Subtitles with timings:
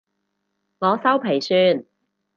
[0.79, 1.85] 我修皮算